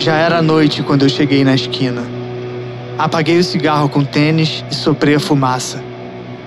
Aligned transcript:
Já 0.00 0.16
era 0.16 0.40
noite 0.40 0.82
quando 0.82 1.02
eu 1.02 1.10
cheguei 1.10 1.44
na 1.44 1.54
esquina. 1.54 2.02
Apaguei 2.96 3.38
o 3.38 3.44
cigarro 3.44 3.86
com 3.86 4.02
tênis 4.02 4.64
e 4.70 4.74
soprei 4.74 5.16
a 5.16 5.20
fumaça. 5.20 5.84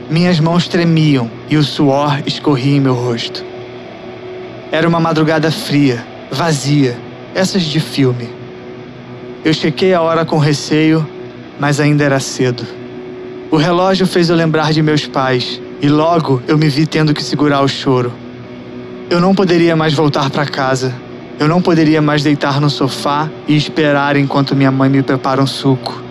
Minhas 0.10 0.40
mãos 0.40 0.68
tremiam 0.68 1.30
e 1.48 1.56
o 1.56 1.64
suor 1.64 2.20
escorria 2.26 2.78
em 2.78 2.80
meu 2.80 2.96
rosto. 2.96 3.46
Era 4.72 4.90
uma 4.90 5.00
madrugada 5.00 5.52
fria, 5.52 6.04
vazia, 6.32 6.98
essas 7.36 7.62
de 7.62 7.80
filme. 7.80 8.28
Eu 9.46 9.54
chequei 9.54 9.94
a 9.94 10.02
hora 10.02 10.26
com 10.26 10.40
receio, 10.40 11.08
mas 11.60 11.80
ainda 11.80 12.04
era 12.04 12.20
cedo. 12.20 12.66
O 13.52 13.58
relógio 13.58 14.08
fez 14.08 14.32
eu 14.32 14.36
lembrar 14.36 14.74
de 14.74 14.82
meus 14.82 15.06
pais 15.06 15.62
e 15.80 15.88
logo 15.88 16.42
eu 16.48 16.58
me 16.58 16.70
vi 16.70 16.88
tendo 16.88 17.14
que 17.14 17.24
segurar 17.24 17.62
o 17.62 17.68
choro. 17.68 18.12
Eu 19.12 19.22
não 19.22 19.36
poderia 19.36 19.76
mais 19.76 19.94
voltar 19.94 20.32
para 20.32 20.44
casa. 20.44 21.03
Eu 21.44 21.50
não 21.50 21.62
poderia 21.62 22.02
mais 22.02 22.24
deitar 22.24 22.62
no 22.62 22.70
sofá 22.70 23.30
e 23.46 23.54
esperar 23.54 24.16
enquanto 24.16 24.56
minha 24.56 24.72
mãe 24.72 24.90
me 24.90 25.04
prepara 25.04 25.44
um 25.44 25.46
suco. 25.46 26.02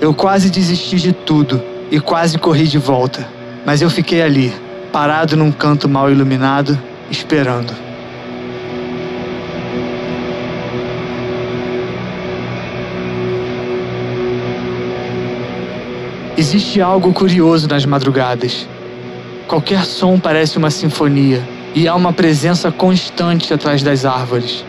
Eu 0.00 0.14
quase 0.14 0.50
desisti 0.50 0.98
de 0.98 1.12
tudo 1.12 1.60
e 1.90 1.98
quase 1.98 2.38
corri 2.38 2.68
de 2.68 2.78
volta, 2.78 3.26
mas 3.66 3.82
eu 3.82 3.90
fiquei 3.90 4.22
ali, 4.22 4.54
parado 4.92 5.36
num 5.36 5.50
canto 5.50 5.88
mal 5.88 6.12
iluminado, 6.12 6.78
esperando. 7.10 7.74
Existe 16.38 16.80
algo 16.80 17.12
curioso 17.12 17.66
nas 17.66 17.84
madrugadas. 17.84 18.68
Qualquer 19.48 19.84
som 19.84 20.20
parece 20.20 20.56
uma 20.56 20.70
sinfonia 20.70 21.42
e 21.74 21.88
há 21.88 21.94
uma 21.94 22.12
presença 22.12 22.70
constante 22.70 23.52
atrás 23.52 23.82
das 23.82 24.04
árvores. 24.04 24.64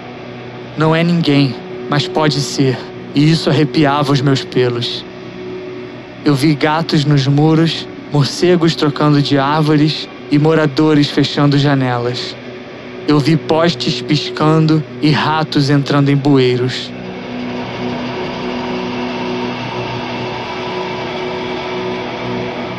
Não 0.77 0.95
é 0.95 1.03
ninguém, 1.03 1.55
mas 1.89 2.07
pode 2.07 2.39
ser, 2.39 2.77
e 3.13 3.29
isso 3.29 3.49
arrepiava 3.49 4.11
os 4.11 4.21
meus 4.21 4.43
pelos. 4.43 5.03
Eu 6.23 6.33
vi 6.33 6.55
gatos 6.55 7.03
nos 7.03 7.27
muros, 7.27 7.87
morcegos 8.11 8.75
trocando 8.75 9.21
de 9.21 9.37
árvores 9.37 10.07
e 10.31 10.39
moradores 10.39 11.09
fechando 11.09 11.57
janelas. 11.57 12.35
Eu 13.07 13.19
vi 13.19 13.35
postes 13.35 14.01
piscando 14.01 14.81
e 15.01 15.11
ratos 15.11 15.69
entrando 15.69 16.09
em 16.09 16.15
bueiros. 16.15 16.89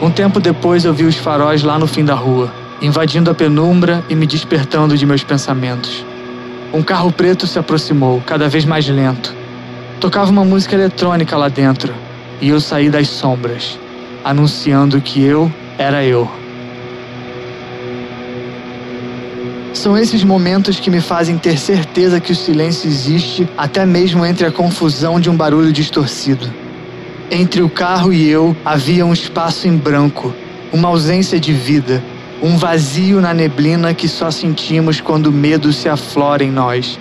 Um 0.00 0.10
tempo 0.10 0.40
depois 0.40 0.84
eu 0.84 0.94
vi 0.94 1.04
os 1.04 1.16
faróis 1.16 1.62
lá 1.62 1.78
no 1.78 1.86
fim 1.86 2.04
da 2.04 2.14
rua, 2.14 2.52
invadindo 2.84 3.30
a 3.30 3.34
penumbra 3.34 4.04
e 4.08 4.14
me 4.14 4.26
despertando 4.26 4.96
de 4.96 5.06
meus 5.06 5.24
pensamentos. 5.24 6.04
Um 6.72 6.82
carro 6.82 7.10
preto 7.10 7.46
se 7.46 7.58
aproximou, 7.58 8.22
cada 8.26 8.48
vez 8.48 8.64
mais 8.64 8.86
lento. 8.86 9.34
Tocava 9.98 10.30
uma 10.30 10.44
música 10.44 10.74
eletrônica 10.74 11.36
lá 11.36 11.48
dentro, 11.48 11.94
e 12.40 12.48
eu 12.48 12.60
saí 12.60 12.90
das 12.90 13.08
sombras, 13.08 13.78
anunciando 14.22 15.00
que 15.00 15.22
eu 15.22 15.50
era 15.78 16.04
eu. 16.04 16.30
São 19.72 19.96
esses 19.96 20.22
momentos 20.22 20.78
que 20.78 20.90
me 20.90 21.00
fazem 21.00 21.38
ter 21.38 21.58
certeza 21.58 22.20
que 22.20 22.32
o 22.32 22.36
silêncio 22.36 22.86
existe 22.86 23.48
até 23.56 23.86
mesmo 23.86 24.24
entre 24.26 24.46
a 24.46 24.52
confusão 24.52 25.18
de 25.18 25.30
um 25.30 25.36
barulho 25.36 25.72
distorcido. 25.72 26.52
Entre 27.30 27.62
o 27.62 27.68
carro 27.68 28.12
e 28.12 28.28
eu 28.28 28.54
havia 28.64 29.06
um 29.06 29.12
espaço 29.12 29.66
em 29.66 29.76
branco, 29.76 30.34
uma 30.72 30.88
ausência 30.88 31.40
de 31.40 31.52
vida, 31.52 32.02
um 32.44 32.58
vazio 32.58 33.22
na 33.22 33.32
neblina 33.32 33.94
que 33.94 34.06
só 34.06 34.30
sentimos 34.30 35.00
quando 35.00 35.28
o 35.28 35.32
medo 35.32 35.72
se 35.72 35.88
aflora 35.88 36.44
em 36.44 36.50
nós. 36.50 37.00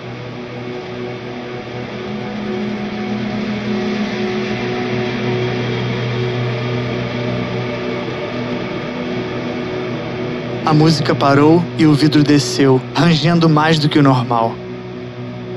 A 10.65 10.73
música 10.73 11.13
parou 11.13 11.61
e 11.77 11.85
o 11.85 11.93
vidro 11.93 12.23
desceu, 12.23 12.81
rangendo 12.95 13.49
mais 13.49 13.77
do 13.77 13.89
que 13.89 13.99
o 13.99 14.03
normal. 14.03 14.55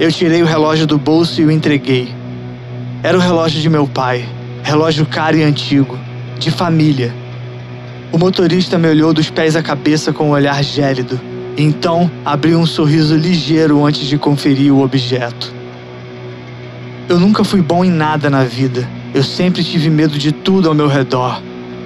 Eu 0.00 0.10
tirei 0.10 0.42
o 0.42 0.46
relógio 0.46 0.88
do 0.88 0.98
bolso 0.98 1.40
e 1.40 1.44
o 1.44 1.50
entreguei. 1.50 2.12
Era 3.04 3.16
o 3.16 3.20
relógio 3.20 3.60
de 3.60 3.70
meu 3.70 3.86
pai, 3.86 4.28
relógio 4.64 5.06
caro 5.06 5.36
e 5.36 5.44
antigo, 5.44 5.96
de 6.40 6.50
família. 6.50 7.14
O 8.12 8.18
motorista 8.18 8.78
me 8.78 8.88
olhou 8.88 9.12
dos 9.12 9.30
pés 9.30 9.56
à 9.56 9.62
cabeça 9.62 10.12
com 10.12 10.28
um 10.28 10.30
olhar 10.30 10.62
gélido, 10.62 11.20
então 11.56 12.10
abriu 12.24 12.58
um 12.58 12.66
sorriso 12.66 13.16
ligeiro 13.16 13.84
antes 13.84 14.06
de 14.06 14.16
conferir 14.16 14.72
o 14.72 14.82
objeto. 14.82 15.52
Eu 17.08 17.18
nunca 17.18 17.42
fui 17.44 17.60
bom 17.60 17.84
em 17.84 17.90
nada 17.90 18.30
na 18.30 18.44
vida. 18.44 18.88
Eu 19.14 19.22
sempre 19.22 19.62
tive 19.62 19.88
medo 19.88 20.18
de 20.18 20.32
tudo 20.32 20.68
ao 20.68 20.74
meu 20.74 20.88
redor. 20.88 21.40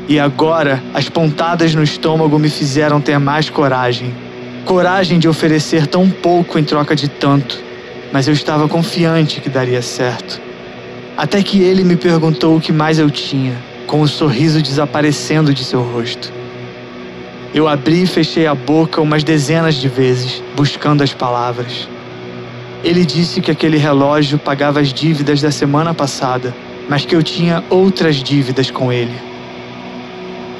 E 0.09 0.19
agora, 0.19 0.82
as 0.92 1.09
pontadas 1.09 1.75
no 1.75 1.82
estômago 1.82 2.38
me 2.38 2.48
fizeram 2.48 3.00
ter 3.00 3.19
mais 3.19 3.48
coragem. 3.48 4.14
Coragem 4.64 5.19
de 5.19 5.28
oferecer 5.28 5.86
tão 5.86 6.09
pouco 6.09 6.59
em 6.59 6.64
troca 6.64 6.97
de 6.97 7.09
tanto. 7.09 7.59
Mas 8.12 8.28
eu 8.28 8.34
estava 8.34 8.69
confiante 8.69 9.41
que 9.41 9.48
daria 9.48 9.82
certo. 9.82 10.41
Até 11.16 11.42
que 11.42 11.60
ele 11.62 11.84
me 11.84 11.97
perguntou 11.97 12.56
o 12.56 12.60
que 12.60 12.72
mais 12.72 12.98
eu 12.98 13.10
tinha, 13.10 13.54
com 13.90 13.98
o 13.98 14.02
um 14.02 14.06
sorriso 14.06 14.62
desaparecendo 14.62 15.52
de 15.52 15.64
seu 15.64 15.82
rosto. 15.82 16.32
Eu 17.52 17.66
abri 17.66 18.04
e 18.04 18.06
fechei 18.06 18.46
a 18.46 18.54
boca 18.54 19.00
umas 19.00 19.24
dezenas 19.24 19.74
de 19.74 19.88
vezes, 19.88 20.40
buscando 20.54 21.02
as 21.02 21.12
palavras. 21.12 21.88
Ele 22.84 23.04
disse 23.04 23.40
que 23.40 23.50
aquele 23.50 23.76
relógio 23.78 24.38
pagava 24.38 24.78
as 24.78 24.94
dívidas 24.94 25.42
da 25.42 25.50
semana 25.50 25.92
passada, 25.92 26.54
mas 26.88 27.04
que 27.04 27.16
eu 27.16 27.22
tinha 27.22 27.64
outras 27.68 28.22
dívidas 28.22 28.70
com 28.70 28.92
ele. 28.92 29.18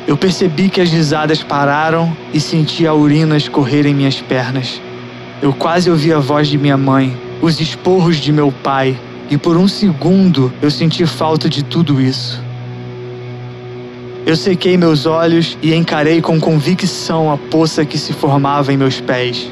Eu 0.08 0.16
percebi 0.16 0.69
que 0.69 0.80
as 0.80 0.90
risadas 0.90 1.40
pararam 1.40 2.12
e 2.34 2.40
senti 2.40 2.84
a 2.84 2.92
urina 2.92 3.36
escorrer 3.36 3.86
em 3.86 3.94
minhas 3.94 4.20
pernas. 4.20 4.82
Eu 5.40 5.52
quase 5.52 5.88
ouvi 5.88 6.12
a 6.12 6.19
voz 6.19 6.48
de 6.48 6.58
minha 6.58 6.76
mãe, 6.76 7.16
os 7.40 7.60
esporros 7.60 8.16
de 8.16 8.32
meu 8.32 8.50
pai 8.50 8.98
e 9.30 9.38
por 9.38 9.56
um 9.56 9.69
segundo 9.69 10.52
eu 10.60 10.69
senti 10.69 11.06
falta 11.06 11.48
de 11.48 11.62
tudo 11.62 12.00
isso. 12.00 12.50
Eu 14.26 14.36
sequei 14.36 14.76
meus 14.76 15.06
olhos 15.06 15.56
e 15.62 15.75
encarei 15.75 16.20
com 16.20 16.38
convicção 16.38 17.32
a 17.32 17.38
poça 17.38 17.84
que 17.84 17.97
se 17.97 18.12
formava 18.12 18.72
em 18.72 18.76
meus 18.76 19.00
pés. 19.00 19.50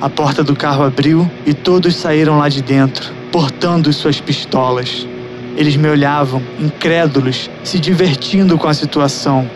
A 0.00 0.08
porta 0.08 0.42
do 0.42 0.56
carro 0.56 0.84
abriu 0.84 1.30
e 1.44 1.52
todos 1.52 1.94
saíram 1.96 2.38
lá 2.38 2.48
de 2.48 2.62
dentro, 2.62 3.12
portando 3.30 3.92
suas 3.92 4.20
pistolas. 4.20 5.06
Eles 5.56 5.76
me 5.76 5.88
olhavam, 5.88 6.42
incrédulos, 6.58 7.50
se 7.62 7.78
divertindo 7.78 8.58
com 8.58 8.68
a 8.68 8.74
situação. 8.74 9.48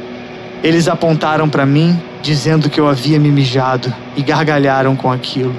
Eles 0.63 0.87
apontaram 0.87 1.49
para 1.49 1.65
mim, 1.65 1.99
dizendo 2.23 2.69
que 2.69 2.79
eu 2.79 2.87
havia 2.87 3.19
me 3.19 3.31
mijado, 3.31 3.93
e 4.15 4.23
gargalharam 4.23 4.95
com 4.95 5.11
aquilo. 5.11 5.55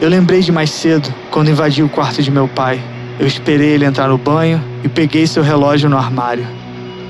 Eu 0.00 0.08
lembrei 0.08 0.40
de 0.40 0.52
mais 0.52 0.70
cedo, 0.70 1.12
quando 1.30 1.50
invadi 1.50 1.82
o 1.82 1.88
quarto 1.88 2.22
de 2.22 2.30
meu 2.30 2.46
pai. 2.48 2.80
Eu 3.18 3.26
esperei 3.26 3.70
ele 3.70 3.84
entrar 3.84 4.08
no 4.08 4.18
banho 4.18 4.62
e 4.84 4.88
peguei 4.88 5.26
seu 5.26 5.42
relógio 5.42 5.88
no 5.88 5.96
armário. 5.96 6.46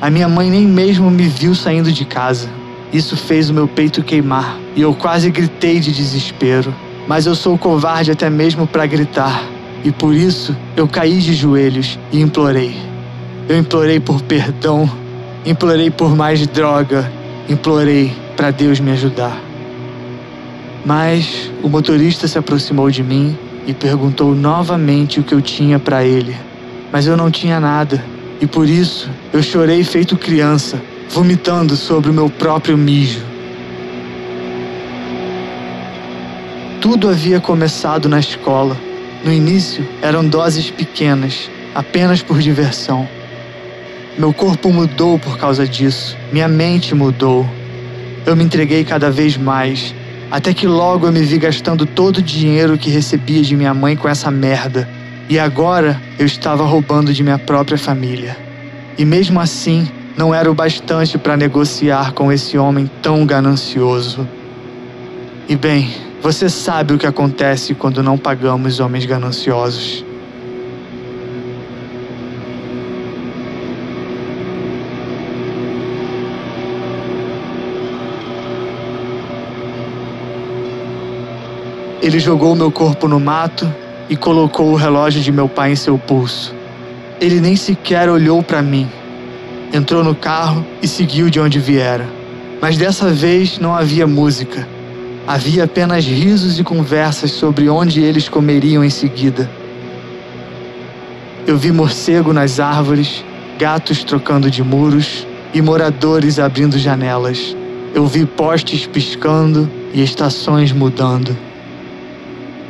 A 0.00 0.08
minha 0.08 0.28
mãe 0.28 0.48
nem 0.48 0.62
mesmo 0.62 1.10
me 1.10 1.26
viu 1.26 1.54
saindo 1.54 1.90
de 1.90 2.04
casa. 2.04 2.48
Isso 2.92 3.16
fez 3.16 3.50
o 3.50 3.54
meu 3.54 3.66
peito 3.66 4.02
queimar 4.02 4.56
e 4.76 4.82
eu 4.82 4.94
quase 4.94 5.30
gritei 5.30 5.80
de 5.80 5.90
desespero. 5.90 6.72
Mas 7.08 7.26
eu 7.26 7.34
sou 7.34 7.58
covarde 7.58 8.10
até 8.10 8.28
mesmo 8.28 8.66
para 8.66 8.84
gritar, 8.84 9.42
e 9.84 9.92
por 9.92 10.12
isso 10.12 10.56
eu 10.76 10.88
caí 10.88 11.18
de 11.18 11.34
joelhos 11.34 11.98
e 12.12 12.20
implorei. 12.20 12.76
Eu 13.48 13.56
implorei 13.58 14.00
por 14.00 14.20
perdão, 14.22 14.90
implorei 15.44 15.88
por 15.88 16.16
mais 16.16 16.44
droga, 16.48 17.10
implorei 17.48 18.12
para 18.36 18.50
Deus 18.50 18.80
me 18.80 18.90
ajudar. 18.90 19.40
Mas 20.84 21.50
o 21.62 21.68
motorista 21.68 22.26
se 22.26 22.38
aproximou 22.38 22.90
de 22.90 23.02
mim 23.02 23.38
e 23.66 23.74
perguntou 23.74 24.34
novamente 24.34 25.18
o 25.18 25.22
que 25.22 25.34
eu 25.34 25.42
tinha 25.42 25.78
para 25.78 26.04
ele. 26.04 26.36
Mas 26.92 27.06
eu 27.06 27.16
não 27.16 27.30
tinha 27.30 27.58
nada, 27.58 28.02
e 28.40 28.46
por 28.46 28.68
isso 28.68 29.10
eu 29.32 29.42
chorei 29.42 29.82
feito 29.82 30.16
criança, 30.16 30.80
vomitando 31.10 31.76
sobre 31.76 32.10
o 32.10 32.14
meu 32.14 32.30
próprio 32.30 32.78
mijo. 32.78 33.20
Tudo 36.80 37.08
havia 37.08 37.40
começado 37.40 38.08
na 38.08 38.20
escola. 38.20 38.76
No 39.24 39.32
início 39.32 39.86
eram 40.00 40.24
doses 40.24 40.70
pequenas, 40.70 41.50
apenas 41.74 42.22
por 42.22 42.38
diversão. 42.38 43.08
Meu 44.16 44.32
corpo 44.32 44.72
mudou 44.72 45.18
por 45.18 45.36
causa 45.36 45.66
disso, 45.66 46.16
minha 46.32 46.46
mente 46.46 46.94
mudou. 46.94 47.44
Eu 48.24 48.36
me 48.36 48.44
entreguei 48.44 48.84
cada 48.84 49.10
vez 49.10 49.36
mais 49.36 49.94
até 50.30 50.52
que 50.52 50.66
logo 50.66 51.06
eu 51.06 51.12
me 51.12 51.22
vi 51.22 51.38
gastando 51.38 51.86
todo 51.86 52.18
o 52.18 52.22
dinheiro 52.22 52.76
que 52.76 52.90
recebia 52.90 53.42
de 53.42 53.56
minha 53.56 53.72
mãe 53.72 53.96
com 53.96 54.08
essa 54.08 54.30
merda. 54.30 54.88
E 55.28 55.38
agora 55.38 56.00
eu 56.18 56.26
estava 56.26 56.64
roubando 56.64 57.12
de 57.12 57.22
minha 57.22 57.38
própria 57.38 57.78
família. 57.78 58.36
E 58.96 59.04
mesmo 59.04 59.40
assim, 59.40 59.88
não 60.16 60.34
era 60.34 60.50
o 60.50 60.54
bastante 60.54 61.18
para 61.18 61.36
negociar 61.36 62.12
com 62.12 62.32
esse 62.32 62.56
homem 62.56 62.90
tão 63.02 63.26
ganancioso. 63.26 64.26
E 65.48 65.54
bem, 65.54 65.90
Você 66.22 66.48
sabe 66.48 66.92
o 66.92 66.98
que 66.98 67.06
acontece 67.06 67.72
quando 67.72 68.02
não 68.02 68.18
pagamos 68.18 68.80
homens 68.80 69.04
gananciosos. 69.04 70.04
Ele 82.06 82.20
jogou 82.20 82.54
meu 82.54 82.70
corpo 82.70 83.08
no 83.08 83.18
mato 83.18 83.68
e 84.08 84.14
colocou 84.14 84.70
o 84.70 84.76
relógio 84.76 85.20
de 85.20 85.32
meu 85.32 85.48
pai 85.48 85.72
em 85.72 85.74
seu 85.74 85.98
pulso. 85.98 86.54
Ele 87.20 87.40
nem 87.40 87.56
sequer 87.56 88.08
olhou 88.08 88.44
para 88.44 88.62
mim. 88.62 88.88
Entrou 89.72 90.04
no 90.04 90.14
carro 90.14 90.64
e 90.80 90.86
seguiu 90.86 91.28
de 91.28 91.40
onde 91.40 91.58
viera. 91.58 92.08
Mas 92.62 92.76
dessa 92.76 93.10
vez 93.10 93.58
não 93.58 93.74
havia 93.74 94.06
música. 94.06 94.68
Havia 95.26 95.64
apenas 95.64 96.04
risos 96.04 96.60
e 96.60 96.62
conversas 96.62 97.32
sobre 97.32 97.68
onde 97.68 98.00
eles 98.00 98.28
comeriam 98.28 98.84
em 98.84 98.90
seguida. 98.90 99.50
Eu 101.44 101.58
vi 101.58 101.72
morcego 101.72 102.32
nas 102.32 102.60
árvores, 102.60 103.24
gatos 103.58 104.04
trocando 104.04 104.48
de 104.48 104.62
muros 104.62 105.26
e 105.52 105.60
moradores 105.60 106.38
abrindo 106.38 106.78
janelas. 106.78 107.56
Eu 107.92 108.06
vi 108.06 108.24
postes 108.24 108.86
piscando 108.86 109.68
e 109.92 110.04
estações 110.04 110.70
mudando. 110.70 111.36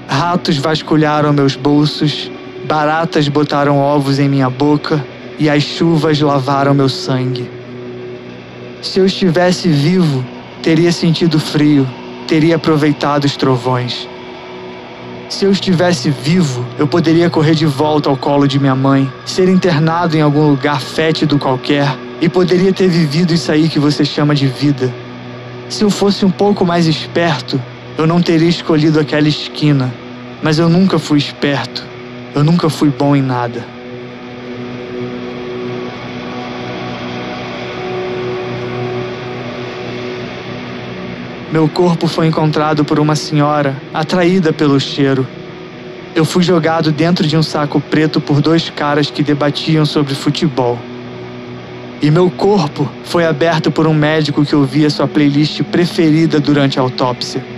Ratos 0.08 0.56
vasculharam 0.56 1.32
meus 1.32 1.56
bolsos, 1.56 2.30
baratas 2.64 3.28
botaram 3.28 3.78
ovos 3.78 4.18
em 4.18 4.28
minha 4.28 4.48
boca 4.48 5.04
e 5.38 5.50
as 5.50 5.62
chuvas 5.62 6.20
lavaram 6.20 6.74
meu 6.74 6.88
sangue. 6.88 7.50
Se 8.82 8.98
eu 8.98 9.06
estivesse 9.06 9.68
vivo, 9.68 10.24
teria 10.62 10.92
sentido 10.92 11.38
frio, 11.38 11.86
teria 12.26 12.56
aproveitado 12.56 13.24
os 13.24 13.36
trovões. 13.36 14.08
Se 15.28 15.44
eu 15.44 15.50
estivesse 15.50 16.08
vivo, 16.08 16.64
eu 16.78 16.86
poderia 16.86 17.28
correr 17.28 17.54
de 17.54 17.66
volta 17.66 18.08
ao 18.08 18.16
colo 18.16 18.46
de 18.46 18.60
minha 18.60 18.76
mãe, 18.76 19.10
ser 19.24 19.48
internado 19.48 20.16
em 20.16 20.20
algum 20.20 20.48
lugar 20.48 20.80
fétido 20.80 21.38
qualquer 21.38 21.88
e 22.20 22.28
poderia 22.28 22.72
ter 22.72 22.88
vivido 22.88 23.34
isso 23.34 23.50
aí 23.50 23.68
que 23.68 23.78
você 23.78 24.04
chama 24.04 24.34
de 24.34 24.46
vida. 24.46 24.92
Se 25.68 25.82
eu 25.82 25.90
fosse 25.90 26.24
um 26.24 26.30
pouco 26.30 26.64
mais 26.64 26.86
esperto, 26.86 27.60
eu 27.98 28.06
não 28.06 28.20
teria 28.20 28.48
escolhido 28.48 29.00
aquela 29.00 29.26
esquina, 29.26 29.92
mas 30.42 30.58
eu 30.58 30.68
nunca 30.68 30.98
fui 30.98 31.18
esperto. 31.18 31.82
Eu 32.34 32.44
nunca 32.44 32.68
fui 32.68 32.90
bom 32.90 33.16
em 33.16 33.22
nada. 33.22 33.64
Meu 41.50 41.66
corpo 41.66 42.06
foi 42.06 42.26
encontrado 42.26 42.84
por 42.84 42.98
uma 42.98 43.16
senhora, 43.16 43.74
atraída 43.94 44.52
pelo 44.52 44.78
cheiro. 44.78 45.26
Eu 46.14 46.26
fui 46.26 46.42
jogado 46.42 46.92
dentro 46.92 47.26
de 47.26 47.34
um 47.34 47.42
saco 47.42 47.80
preto 47.80 48.20
por 48.20 48.42
dois 48.42 48.68
caras 48.68 49.10
que 49.10 49.22
debatiam 49.22 49.86
sobre 49.86 50.14
futebol. 50.14 50.78
E 52.02 52.10
meu 52.10 52.28
corpo 52.28 52.86
foi 53.04 53.24
aberto 53.24 53.70
por 53.70 53.86
um 53.86 53.94
médico 53.94 54.44
que 54.44 54.54
ouvia 54.54 54.90
sua 54.90 55.08
playlist 55.08 55.62
preferida 55.62 56.38
durante 56.38 56.78
a 56.78 56.82
autópsia. 56.82 57.55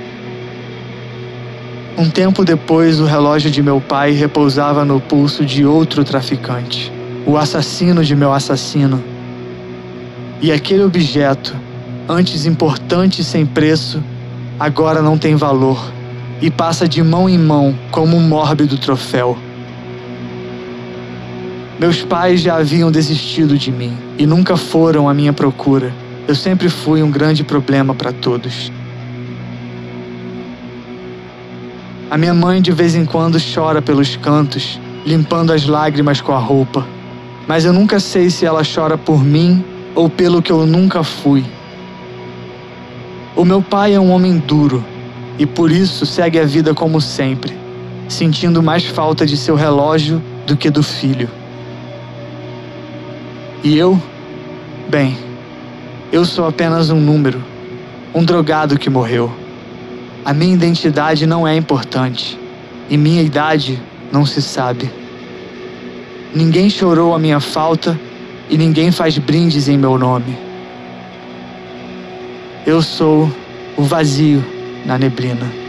Um 1.98 2.08
tempo 2.08 2.44
depois, 2.44 3.00
o 3.00 3.04
relógio 3.04 3.50
de 3.50 3.60
meu 3.60 3.80
pai 3.80 4.12
repousava 4.12 4.84
no 4.84 5.00
pulso 5.00 5.44
de 5.44 5.66
outro 5.66 6.04
traficante, 6.04 6.92
o 7.26 7.36
assassino 7.36 8.04
de 8.04 8.14
meu 8.14 8.32
assassino. 8.32 9.02
E 10.40 10.52
aquele 10.52 10.84
objeto, 10.84 11.56
antes 12.08 12.46
importante 12.46 13.22
e 13.22 13.24
sem 13.24 13.44
preço, 13.44 14.00
agora 14.60 15.02
não 15.02 15.18
tem 15.18 15.34
valor 15.34 15.92
e 16.40 16.52
passa 16.52 16.86
de 16.86 17.02
mão 17.02 17.28
em 17.28 17.36
mão 17.36 17.76
como 17.90 18.16
um 18.16 18.20
mórbido 18.20 18.78
troféu. 18.78 19.36
Meus 21.80 22.04
pais 22.04 22.40
já 22.40 22.58
haviam 22.58 22.92
desistido 22.92 23.58
de 23.58 23.72
mim 23.72 23.98
e 24.16 24.24
nunca 24.24 24.56
foram 24.56 25.08
à 25.08 25.14
minha 25.14 25.32
procura. 25.32 25.92
Eu 26.28 26.36
sempre 26.36 26.68
fui 26.68 27.02
um 27.02 27.10
grande 27.10 27.42
problema 27.42 27.92
para 27.92 28.12
todos. 28.12 28.70
A 32.10 32.16
minha 32.16 32.32
mãe 32.32 32.62
de 32.62 32.72
vez 32.72 32.94
em 32.94 33.05
quando 33.05 33.38
chora 33.38 33.82
pelos 33.82 34.16
cantos, 34.16 34.81
limpando 35.05 35.52
as 35.52 35.66
lágrimas 35.66 36.22
com 36.22 36.32
a 36.32 36.38
roupa. 36.38 36.87
Mas 37.46 37.66
eu 37.66 37.72
nunca 37.72 38.00
sei 38.00 38.31
se 38.31 38.46
ela 38.46 38.62
chora 38.64 38.96
por 38.96 39.22
mim 39.22 39.62
ou 39.94 40.08
pelo 40.08 40.40
que 40.40 40.50
eu 40.50 40.66
nunca 40.66 41.05
fui. 41.05 41.44
O 43.37 43.44
meu 43.44 43.60
pai 43.60 43.94
é 43.94 44.00
um 44.00 44.10
homem 44.10 44.38
duro 44.38 44.82
e 45.38 45.44
por 45.44 45.70
isso 45.70 46.06
segue 46.06 46.38
a 46.38 46.44
vida 46.44 46.72
como 46.72 46.99
sempre, 46.99 47.55
sentindo 48.08 48.62
mais 48.62 48.84
falta 48.84 49.26
de 49.26 49.37
seu 49.37 49.54
relógio 49.54 50.22
do 50.46 50.56
que 50.56 50.70
do 50.70 50.82
filho. 50.82 51.28
E 53.62 53.76
eu? 53.76 54.00
Bem, 54.88 55.19
eu 56.11 56.25
sou 56.25 56.46
apenas 56.46 56.88
um 56.88 56.99
número, 56.99 57.44
um 58.14 58.25
drogado 58.25 58.78
que 58.78 58.88
morreu. 58.88 59.31
A 60.24 60.32
minha 60.32 60.54
identidade 60.54 61.26
não 61.26 61.46
é 61.46 61.56
importante 61.56 62.38
e 62.90 62.96
minha 62.96 63.22
idade 63.22 63.80
não 64.12 64.26
se 64.26 64.42
sabe. 64.42 64.90
Ninguém 66.34 66.68
chorou 66.68 67.14
a 67.14 67.18
minha 67.18 67.40
falta 67.40 67.98
e 68.50 68.56
ninguém 68.56 68.90
faz 68.90 69.18
brindes 69.18 69.68
em 69.68 69.78
meu 69.78 69.98
nome. 69.98 70.36
Eu 72.66 72.82
sou 72.82 73.30
o 73.76 73.82
vazio 73.82 74.44
na 74.84 74.98
neblina. 74.98 75.67